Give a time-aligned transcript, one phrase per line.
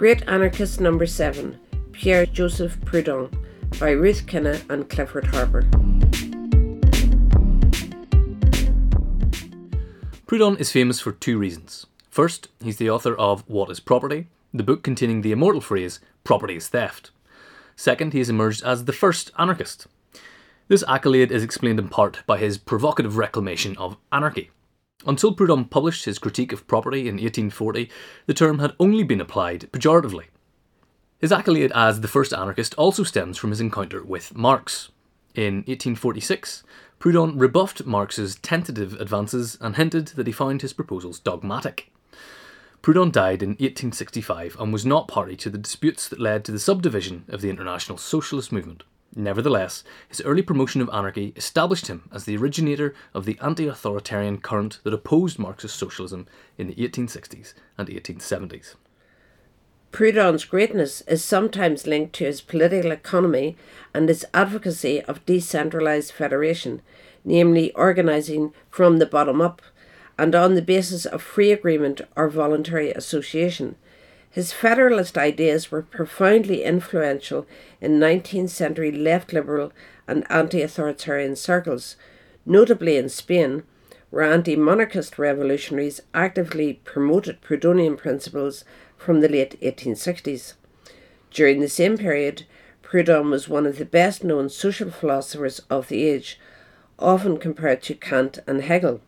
[0.00, 1.60] Great Anarchist Number 7
[1.92, 3.30] Pierre Joseph Proudhon
[3.78, 5.60] by Ruth Kinna and Clifford Harper.
[10.26, 11.84] Proudhon is famous for two reasons.
[12.08, 16.56] First, he's the author of What is Property, the book containing the immortal phrase, property
[16.56, 17.10] is theft.
[17.76, 19.86] Second, he has emerged as the first anarchist.
[20.68, 24.50] This accolade is explained in part by his provocative reclamation of anarchy.
[25.06, 27.90] Until Proudhon published his critique of property in 1840,
[28.26, 30.26] the term had only been applied pejoratively.
[31.18, 34.90] His accolade as the first anarchist also stems from his encounter with Marx.
[35.34, 36.62] In 1846,
[36.98, 41.90] Proudhon rebuffed Marx's tentative advances and hinted that he found his proposals dogmatic.
[42.82, 46.58] Proudhon died in 1865 and was not party to the disputes that led to the
[46.58, 48.82] subdivision of the International Socialist Movement.
[49.14, 54.38] Nevertheless, his early promotion of anarchy established him as the originator of the anti authoritarian
[54.38, 58.76] current that opposed Marxist socialism in the 1860s and 1870s.
[59.90, 63.56] Proudhon's greatness is sometimes linked to his political economy
[63.92, 66.80] and his advocacy of decentralised federation,
[67.24, 69.60] namely organising from the bottom up
[70.16, 73.74] and on the basis of free agreement or voluntary association.
[74.32, 77.46] His federalist ideas were profoundly influential
[77.80, 79.72] in 19th century left liberal
[80.06, 81.96] and anti authoritarian circles,
[82.46, 83.64] notably in Spain,
[84.10, 88.64] where anti monarchist revolutionaries actively promoted Proudhonian principles
[88.96, 90.54] from the late 1860s.
[91.32, 92.44] During the same period,
[92.84, 96.38] Proudhon was one of the best known social philosophers of the age,
[97.00, 99.00] often compared to Kant and Hegel.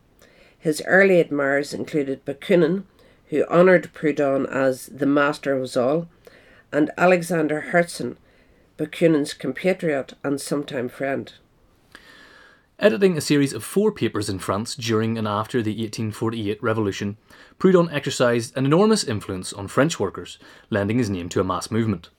[0.59, 2.85] His early admirers included Bakunin,
[3.33, 6.07] who honoured Proudhon as the master of us all,
[6.71, 8.19] and Alexander Herzen,
[8.77, 11.33] Bakunin's compatriot and sometime friend.
[12.79, 17.17] Editing a series of four papers in France during and after the 1848 revolution,
[17.59, 22.11] Proudhon exercised an enormous influence on French workers, lending his name to a mass movement.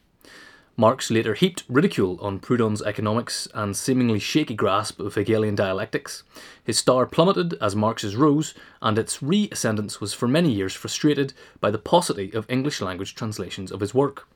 [0.76, 6.24] Marx later heaped ridicule on Proudhon's economics and seemingly shaky grasp of Hegelian dialectics.
[6.64, 11.70] His star plummeted as Marx's rose, and its reascendance was for many years frustrated by
[11.70, 14.28] the paucity of English language translations of his work.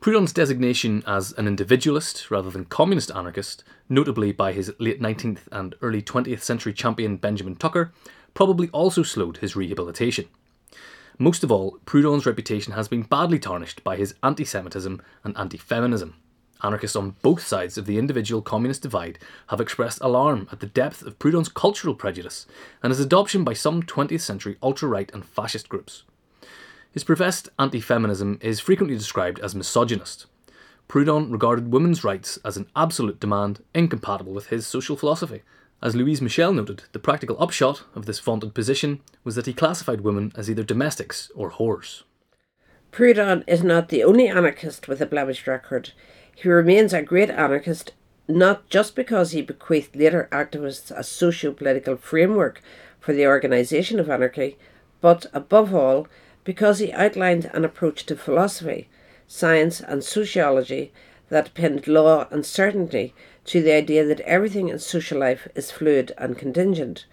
[0.00, 5.74] Proudhon's designation as an individualist rather than communist anarchist, notably by his late 19th and
[5.80, 7.92] early 20th century champion Benjamin Tucker,
[8.34, 10.26] probably also slowed his rehabilitation.
[11.18, 15.56] Most of all, Proudhon's reputation has been badly tarnished by his anti Semitism and anti
[15.56, 16.16] feminism.
[16.62, 21.02] Anarchists on both sides of the individual communist divide have expressed alarm at the depth
[21.02, 22.46] of Proudhon's cultural prejudice
[22.82, 26.02] and his adoption by some 20th century ultra right and fascist groups.
[26.92, 30.26] His professed anti feminism is frequently described as misogynist.
[30.86, 35.42] Proudhon regarded women's rights as an absolute demand incompatible with his social philosophy,
[35.82, 40.00] as Louise Michel noted, the practical upshot of this vaunted position was that he classified
[40.00, 42.02] women as either domestics or whores.
[42.92, 45.92] Proudhon is not the only anarchist with a blemished record.
[46.34, 47.92] He remains a great anarchist
[48.28, 52.62] not just because he bequeathed later activists a socio political framework
[52.98, 54.56] for the organisation of anarchy,
[55.00, 56.08] but above all
[56.42, 58.88] because he outlined an approach to philosophy,
[59.28, 60.92] science, and sociology
[61.28, 63.14] that pinned law and certainty
[63.46, 67.06] to the idea that everything in social life is fluid and contingent.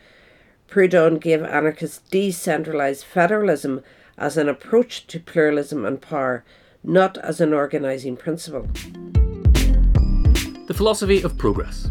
[0.68, 3.82] Proudhon gave anarchists decentralised federalism
[4.18, 6.44] as an approach to pluralism and power,
[6.84, 8.68] not as an organising principle.
[10.68, 11.88] The philosophy of progress.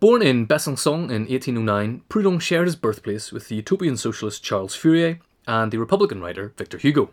[0.00, 5.20] Born in Besançon in 1809, Proudhon shared his birthplace with the utopian socialist Charles Fourier
[5.46, 7.10] and the Republican writer Victor Hugo.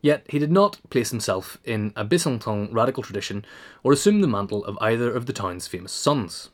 [0.00, 3.44] Yet he did not place himself in a Besançon radical tradition
[3.82, 6.50] or assume the mantle of either of the town's famous sons.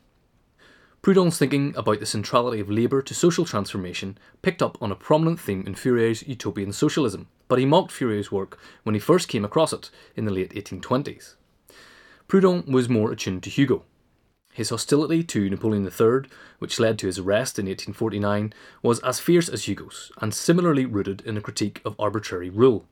[1.05, 5.39] Proudhon's thinking about the centrality of labour to social transformation picked up on a prominent
[5.39, 9.71] theme in Fourier's utopian socialism, but he mocked Fourier's work when he first came across
[9.71, 11.35] it in the late 1820s.
[12.27, 13.83] Proudhon was more attuned to Hugo.
[14.51, 16.27] His hostility to Napoleon III,
[16.57, 21.21] which led to his arrest in 1849, was as fierce as Hugo's, and similarly rooted
[21.21, 22.87] in a critique of arbitrary rule.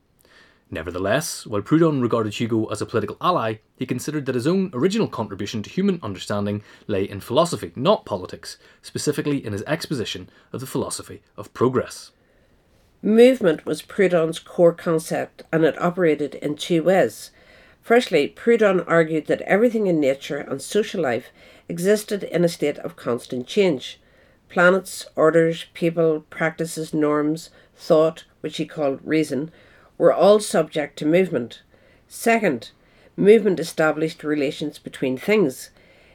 [0.74, 5.06] Nevertheless, while Proudhon regarded Hugo as a political ally, he considered that his own original
[5.06, 10.66] contribution to human understanding lay in philosophy, not politics, specifically in his exposition of the
[10.66, 12.10] philosophy of progress.
[13.02, 17.30] Movement was Proudhon's core concept, and it operated in two ways.
[17.80, 21.26] Firstly, Proudhon argued that everything in nature and social life
[21.68, 24.00] existed in a state of constant change.
[24.48, 29.52] Planets, orders, people, practices, norms, thought, which he called reason,
[29.98, 31.62] were all subject to movement.
[32.08, 32.70] Second,
[33.16, 35.70] movement established relations between things.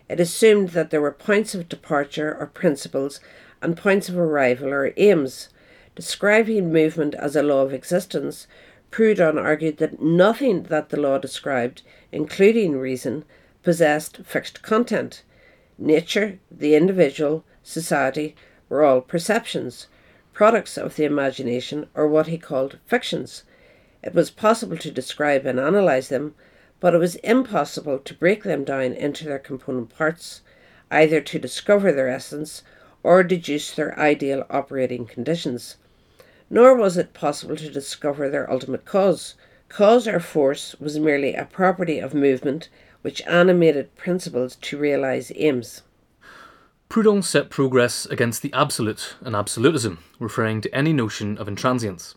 [0.10, 3.20] It assumed that there were points of departure or principles
[3.62, 5.50] and points of arrival or aims.
[5.96, 8.48] Describing movement as a law of existence,
[8.92, 13.24] Proudhon argued that nothing that the law described, including reason,
[13.62, 15.24] possessed fixed content.
[15.78, 18.36] Nature, the individual, society
[18.68, 19.88] were all perceptions,
[20.34, 23.44] products of the imagination, or what he called fictions.
[24.02, 26.36] It was possible to describe and analyse them,
[26.80, 30.42] but it was impossible to break them down into their component parts,
[30.90, 32.64] either to discover their essence
[33.04, 35.76] or deduce their ideal operating conditions.
[36.50, 39.36] Nor was it possible to discover their ultimate cause.
[39.68, 42.70] Cause or force was merely a property of movement
[43.02, 45.84] which animated principles to realise aims.
[46.90, 52.16] Proudhon set progress against the absolute and absolutism, referring to any notion of intransience.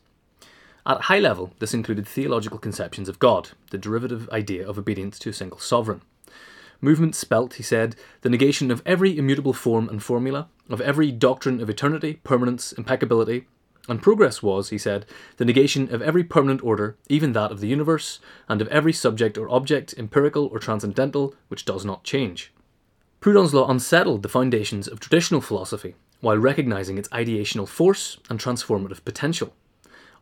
[0.84, 5.31] At high level, this included theological conceptions of God, the derivative idea of obedience to
[5.31, 6.02] a single sovereign.
[6.81, 11.61] Movement spelt, he said, the negation of every immutable form and formula, of every doctrine
[11.61, 13.46] of eternity, permanence, impeccability,
[13.88, 15.06] and progress was, he said,
[15.37, 18.19] the negation of every permanent order, even that of the universe,
[18.49, 22.52] and of every subject or object, empirical or transcendental, which does not change.
[23.20, 29.05] Proudhon's law unsettled the foundations of traditional philosophy, while recognising its ideational force and transformative
[29.05, 29.55] potential.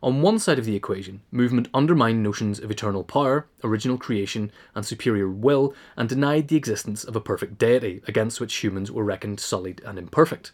[0.03, 4.83] On one side of the equation, movement undermined notions of eternal power, original creation, and
[4.83, 9.39] superior will, and denied the existence of a perfect deity against which humans were reckoned
[9.39, 10.53] sullied and imperfect.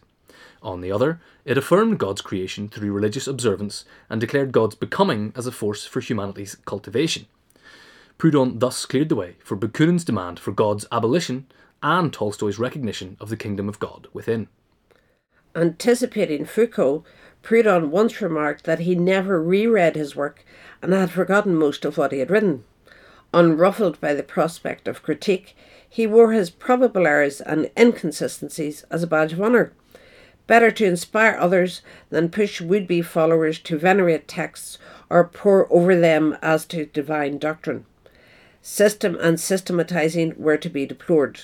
[0.62, 5.46] On the other, it affirmed God's creation through religious observance and declared God's becoming as
[5.46, 7.26] a force for humanity's cultivation.
[8.18, 11.46] Proudhon thus cleared the way for Bakunin's demand for God's abolition
[11.82, 14.48] and Tolstoy's recognition of the kingdom of God within.
[15.54, 17.04] Anticipating Foucault,
[17.48, 20.44] Proudhon once remarked that he never reread his work
[20.82, 22.62] and had forgotten most of what he had written.
[23.32, 25.56] Unruffled by the prospect of critique,
[25.88, 29.72] he wore his probable errors and inconsistencies as a badge of honour.
[30.46, 31.80] Better to inspire others
[32.10, 34.76] than push would be followers to venerate texts
[35.08, 37.86] or pore over them as to divine doctrine.
[38.60, 41.40] System and systematizing were to be deplored.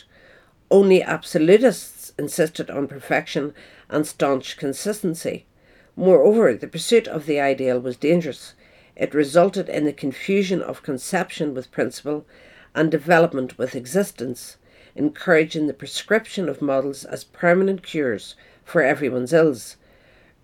[0.70, 3.54] Only absolutists insisted on perfection
[3.88, 5.46] and staunch consistency.
[5.96, 8.54] Moreover, the pursuit of the ideal was dangerous.
[8.96, 12.26] It resulted in the confusion of conception with principle
[12.74, 14.56] and development with existence,
[14.96, 19.76] encouraging the prescription of models as permanent cures for everyone's ills.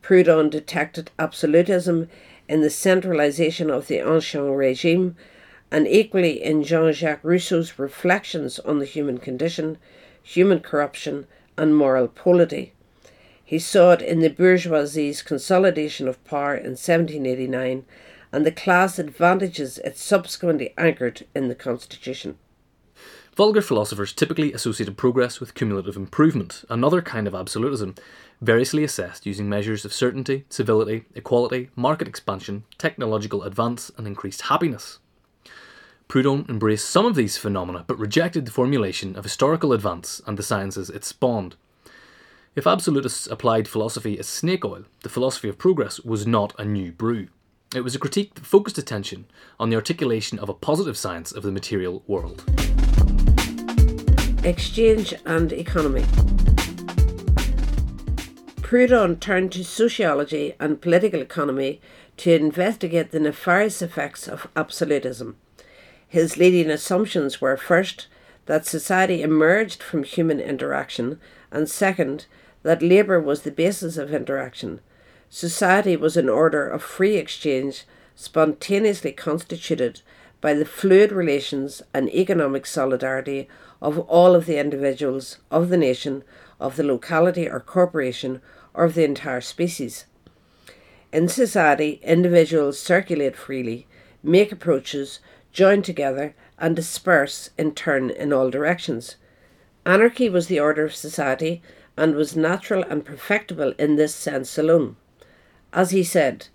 [0.02, 2.08] Proudhon detected absolutism
[2.48, 5.16] in the centralization of the ancien regime,
[5.70, 9.78] and equally in Jean Jacques Rousseau's reflections on the human condition,
[10.22, 11.26] human corruption,
[11.56, 12.72] and moral polity.
[13.50, 17.84] He saw it in the bourgeoisie's consolidation of power in 1789
[18.30, 22.38] and the class advantages it subsequently anchored in the Constitution.
[23.34, 27.96] Vulgar philosophers typically associated progress with cumulative improvement, another kind of absolutism,
[28.40, 35.00] variously assessed using measures of certainty, civility, equality, market expansion, technological advance, and increased happiness.
[36.08, 40.44] Proudhon embraced some of these phenomena but rejected the formulation of historical advance and the
[40.44, 41.56] sciences it spawned.
[42.56, 46.90] If absolutists applied philosophy as snake oil, the philosophy of progress was not a new
[46.90, 47.28] brew.
[47.76, 49.26] It was a critique that focused attention
[49.60, 52.42] on the articulation of a positive science of the material world.
[54.42, 56.02] Exchange and economy.
[58.62, 61.80] Proudhon turned to sociology and political economy
[62.16, 65.36] to investigate the nefarious effects of absolutism.
[66.08, 68.08] His leading assumptions were first,
[68.46, 71.20] that society emerged from human interaction,
[71.52, 72.26] and second,
[72.62, 74.80] that labour was the basis of interaction.
[75.28, 80.02] Society was an order of free exchange, spontaneously constituted
[80.40, 83.48] by the fluid relations and economic solidarity
[83.80, 86.22] of all of the individuals of the nation,
[86.58, 88.40] of the locality or corporation,
[88.74, 90.06] or of the entire species.
[91.12, 93.86] In society, individuals circulate freely,
[94.22, 95.20] make approaches,
[95.52, 99.16] join together, and disperse in turn in all directions.
[99.84, 101.62] Anarchy was the order of society
[102.00, 104.96] and was natural and perfectible in this sense alone.
[105.72, 106.48] As he said,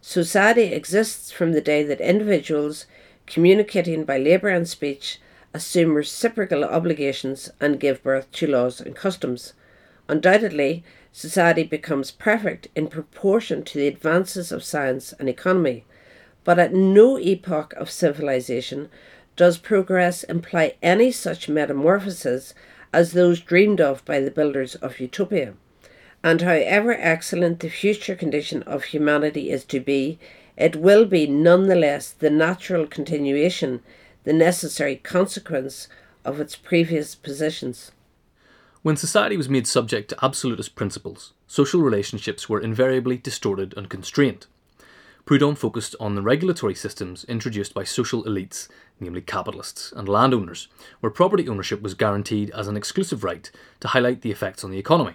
[0.00, 2.86] society exists from the day that individuals,
[3.26, 5.20] communicating by labour and speech,
[5.52, 9.52] assume reciprocal obligations and give birth to laws and customs.
[10.08, 15.84] Undoubtedly, society becomes perfect in proportion to the advances of science and economy,
[16.44, 18.88] but at no epoch of civilization
[19.34, 22.54] does progress imply any such metamorphosis
[22.94, 25.54] as those dreamed of by the builders of utopia.
[26.22, 30.18] And however excellent the future condition of humanity is to be,
[30.56, 33.82] it will be nonetheless the natural continuation,
[34.22, 35.88] the necessary consequence
[36.24, 37.90] of its previous positions.
[38.82, 44.46] When society was made subject to absolutist principles, social relationships were invariably distorted and constrained.
[45.26, 48.68] Proudhon focused on the regulatory systems introduced by social elites,
[49.00, 50.68] namely capitalists and landowners,
[51.00, 53.50] where property ownership was guaranteed as an exclusive right
[53.80, 55.14] to highlight the effects on the economy.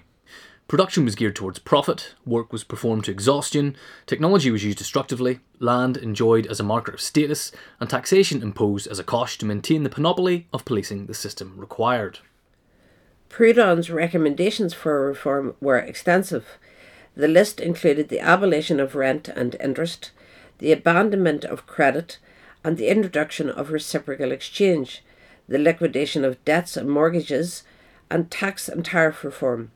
[0.68, 3.76] Production was geared towards profit, work was performed to exhaustion,
[4.08, 8.98] technology was used destructively, land enjoyed as a marker of status, and taxation imposed as
[8.98, 12.20] a cost to maintain the panoply of policing the system required.
[13.30, 16.58] Proudhon's recommendations for reform were extensive.
[17.20, 20.12] The list included the abolition of rent and interest,
[20.60, 22.18] the abandonment of credit,
[22.64, 25.04] and the introduction of reciprocal exchange,
[25.46, 27.64] the liquidation of debts and mortgages,
[28.10, 29.72] and tax and tariff reform.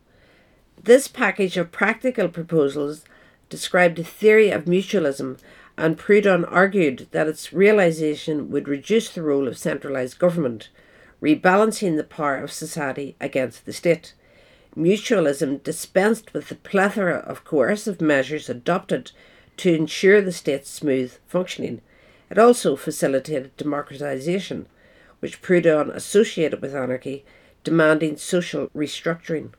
[0.82, 3.04] This package of practical proposals
[3.50, 5.38] described a theory of mutualism,
[5.78, 10.70] and Proudhon argued that its realization would reduce the role of centralized government
[11.22, 14.14] rebalancing the power of society against the state.
[14.76, 19.12] Mutualism dispensed with the plethora of coercive measures adopted
[19.58, 21.82] to ensure the state's smooth functioning.
[22.32, 24.66] It also facilitated democratization,
[25.20, 27.24] which Proudhon associated with anarchy,
[27.64, 29.52] demanding social restructuring.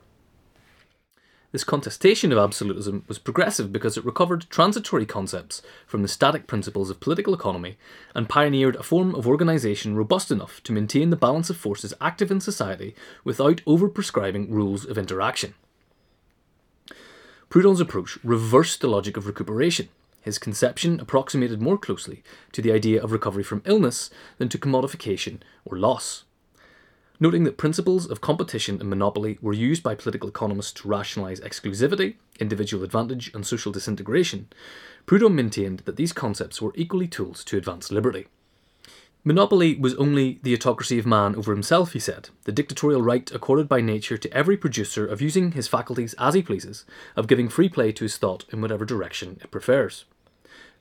[1.55, 6.89] This contestation of absolutism was progressive because it recovered transitory concepts from the static principles
[6.89, 7.77] of political economy
[8.13, 12.29] and pioneered a form of organisation robust enough to maintain the balance of forces active
[12.29, 12.93] in society
[13.23, 15.53] without over prescribing rules of interaction.
[17.49, 19.87] Proudhon's approach reversed the logic of recuperation.
[20.19, 22.21] His conception approximated more closely
[22.51, 24.09] to the idea of recovery from illness
[24.39, 26.25] than to commodification or loss
[27.19, 32.15] noting that principles of competition and monopoly were used by political economists to rationalise exclusivity,
[32.39, 34.47] individual advantage, and social disintegration,
[35.05, 38.27] Proudhon maintained that these concepts were equally tools to advance liberty.
[39.23, 43.67] Monopoly was only the autocracy of man over himself, he said, the dictatorial right accorded
[43.67, 47.67] by nature to every producer of using his faculties as he pleases, of giving free
[47.67, 50.05] play to his thought in whatever direction it prefers.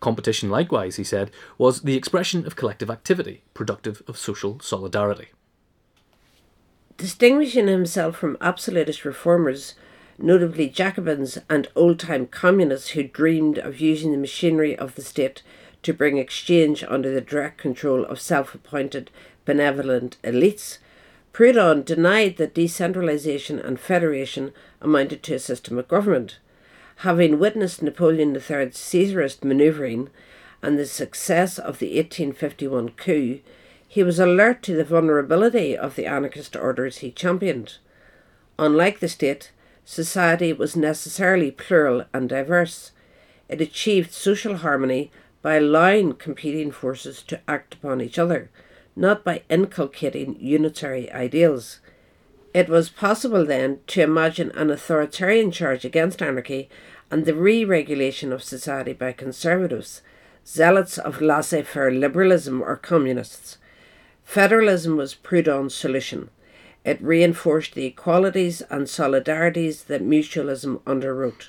[0.01, 5.29] Competition, likewise, he said, was the expression of collective activity, productive of social solidarity.
[6.97, 9.75] Distinguishing himself from absolutist reformers,
[10.17, 15.43] notably Jacobins and old time communists who dreamed of using the machinery of the state
[15.83, 19.11] to bring exchange under the direct control of self appointed
[19.45, 20.79] benevolent elites,
[21.33, 26.39] Proudhon denied that decentralisation and federation amounted to a system of government.
[26.99, 30.11] Having witnessed Napoleon III's Caesarist manoeuvring
[30.63, 33.41] and the success of the 1851 coup,
[33.95, 37.79] he was alert to the vulnerability of the anarchist orders he championed.
[38.59, 39.53] Unlike the state,
[39.85, 42.91] society was necessarily plural and diverse.
[43.49, 48.51] It achieved social harmony by allowing competing forces to act upon each other,
[48.97, 51.79] not by inculcating unitary ideals.
[52.53, 56.69] It was possible then to imagine an authoritarian charge against anarchy
[57.13, 60.03] and the re regulation of society by conservatives,
[60.45, 63.59] zealots of laissez faire liberalism or communists.
[64.25, 66.31] Federalism was Proudhon's solution.
[66.85, 71.49] It reinforced the equalities and solidarities that mutualism underwrote.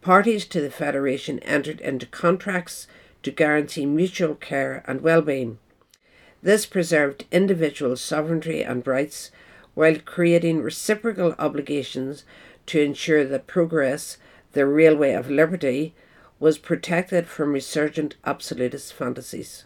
[0.00, 2.86] Parties to the Federation entered into contracts
[3.22, 5.58] to guarantee mutual care and well being.
[6.42, 9.30] This preserved individual sovereignty and rights
[9.74, 12.24] while creating reciprocal obligations
[12.66, 14.16] to ensure that progress,
[14.52, 15.94] the railway of liberty,
[16.38, 19.64] was protected from resurgent absolutist fantasies.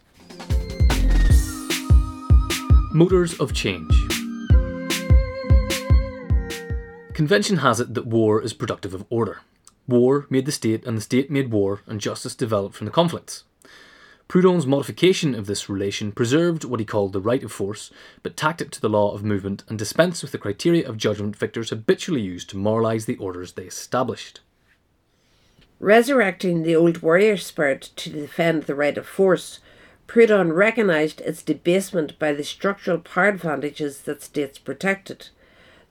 [2.97, 3.93] Motors of change.
[7.13, 9.41] Convention has it that war is productive of order.
[9.89, 13.43] War made the state, and the state made war, and justice developed from the conflicts.
[14.29, 17.91] Proudhon's modification of this relation preserved what he called the right of force,
[18.23, 21.35] but tacked it to the law of movement and dispensed with the criteria of judgment
[21.35, 24.39] victors habitually used to moralise the orders they established.
[25.81, 29.59] Resurrecting the old warrior spirit to defend the right of force
[30.07, 35.29] Proudhon recognised its debasement by the structural power advantages that states protected.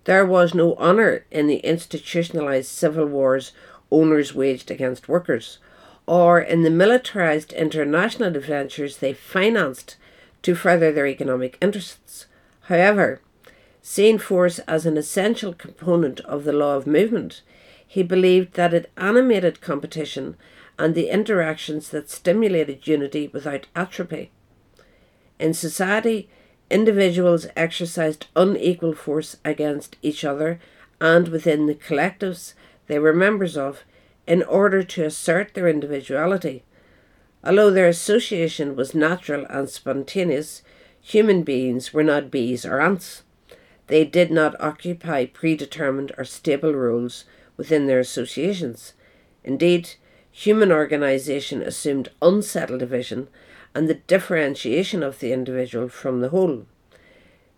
[0.06, 3.54] There was no honour in the institutionalised civil wars
[3.92, 5.60] owners waged against workers,
[6.06, 9.96] or in the militarised international adventures they financed
[10.42, 12.26] to further their economic interests.
[12.64, 13.22] However,
[13.82, 17.42] seeing force as an essential component of the law of movement,
[17.86, 20.36] he believed that it animated competition
[20.78, 24.32] and the interactions that stimulated unity without atrophy.
[25.40, 26.30] In society,
[26.70, 30.60] individuals exercised unequal force against each other
[31.00, 32.54] and within the collectives
[32.88, 33.84] they were members of
[34.26, 36.64] in order to assert their individuality.
[37.44, 40.64] Although their association was natural and spontaneous,
[41.02, 43.24] human beings were not bees or ants.
[43.88, 47.26] They did not occupy predetermined or stable roles
[47.58, 48.94] within their associations.
[49.44, 49.96] Indeed,
[50.36, 53.28] human organisation assumed unsettled division
[53.76, 56.66] and the differentiation of the individual from the whole.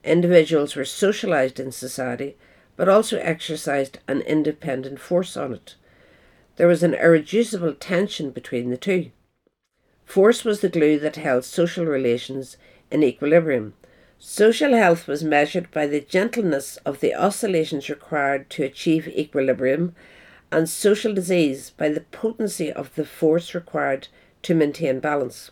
[0.04, 2.36] Individuals were socialised in society,
[2.76, 5.76] but also exercised an independent force on it.
[6.58, 9.12] There was an irreducible tension between the two.
[10.04, 12.58] Force was the glue that held social relations
[12.92, 13.74] in equilibrium.
[14.20, 19.96] Social health was measured by the gentleness of the oscillations required to achieve equilibrium,
[20.52, 24.08] and social disease by the potency of the force required
[24.44, 25.52] to maintain balance.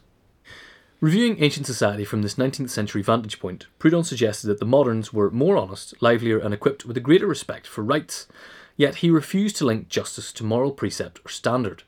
[1.02, 5.30] Reviewing ancient society from this 19th century vantage point, Proudhon suggested that the moderns were
[5.30, 8.28] more honest, livelier, and equipped with a greater respect for rights,
[8.78, 11.84] yet he refused to link justice to moral precept or standard.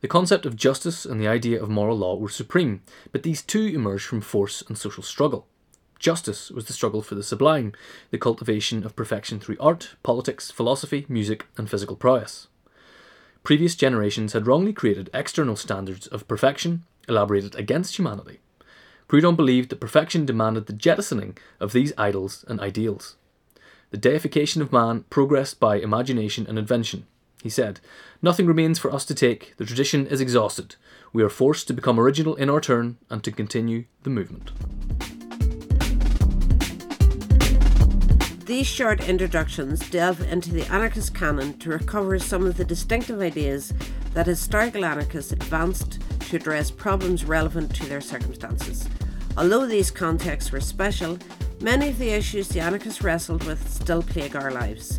[0.00, 3.66] The concept of justice and the idea of moral law were supreme, but these too
[3.66, 5.48] emerged from force and social struggle.
[5.98, 7.72] Justice was the struggle for the sublime,
[8.10, 12.48] the cultivation of perfection through art, politics, philosophy, music, and physical prowess.
[13.42, 18.40] Previous generations had wrongly created external standards of perfection elaborated against humanity.
[19.08, 23.16] Proudhon believed that perfection demanded the jettisoning of these idols and ideals.
[23.90, 27.06] The deification of man progressed by imagination and invention.
[27.40, 27.78] He said,
[28.20, 30.74] Nothing remains for us to take, the tradition is exhausted.
[31.12, 34.50] We are forced to become original in our turn and to continue the movement.
[38.46, 43.74] These short introductions delve into the anarchist canon to recover some of the distinctive ideas
[44.14, 48.88] that historical anarchists advanced to address problems relevant to their circumstances.
[49.36, 51.18] Although these contexts were special,
[51.60, 54.96] many of the issues the anarchists wrestled with still plague our lives.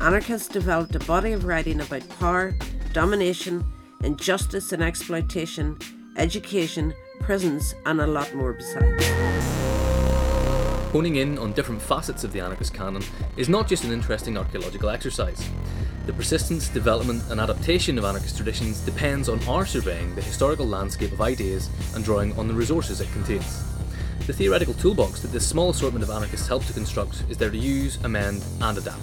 [0.00, 2.54] Anarchists developed a body of writing about power,
[2.92, 3.64] domination,
[4.04, 5.76] injustice and exploitation,
[6.16, 9.35] education, prisons, and a lot more besides.
[10.96, 13.02] Honing in on different facets of the anarchist canon
[13.36, 15.46] is not just an interesting archaeological exercise.
[16.06, 21.12] The persistence, development, and adaptation of anarchist traditions depends on our surveying the historical landscape
[21.12, 23.62] of ideas and drawing on the resources it contains.
[24.26, 27.58] The theoretical toolbox that this small assortment of anarchists help to construct is there to
[27.58, 29.02] use, amend, and adapt.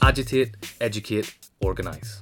[0.00, 2.20] Agitate, educate, organise.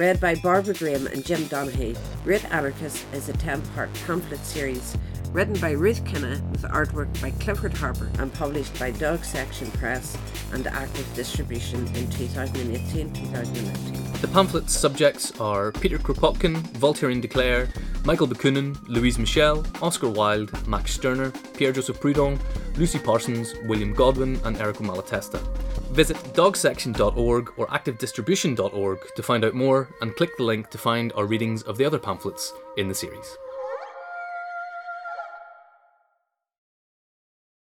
[0.00, 4.96] Read by Barbara Graham and Jim Donaghy, Great Anarchist is a 10 part pamphlet series
[5.30, 10.16] written by Ruth Kinna with artwork by Clifford Harper and published by Dog Section Press
[10.54, 14.20] and Active Distribution in 2018-2019.
[14.22, 17.68] The pamphlet's subjects are Peter Kropotkin, Voltairine de Cleyre,
[18.06, 22.40] Michael Bakunin, Louise Michel, Oscar Wilde, Max Stirner, Pierre-Joseph Proudhon,
[22.78, 25.46] Lucy Parsons, William Godwin and Errico Malatesta.
[25.90, 31.26] Visit dogsection.org or activedistribution.org to find out more and click the link to find our
[31.26, 33.36] readings of the other pamphlets in the series.